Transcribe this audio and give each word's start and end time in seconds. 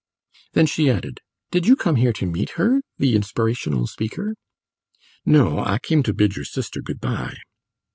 Then 0.53 0.65
she 0.65 0.89
added: 0.89 1.19
"Did 1.51 1.67
you 1.67 1.75
come 1.75 1.97
here 1.97 2.11
to 2.11 2.25
meet 2.25 2.53
her 2.57 2.81
the 2.97 3.15
inspirational 3.15 3.85
speaker?" 3.85 4.33
"No; 5.27 5.59
I 5.59 5.77
came 5.77 6.01
to 6.01 6.11
bid 6.15 6.35
your 6.35 6.45
sister 6.45 6.81
good 6.81 6.99
bye." 6.99 7.37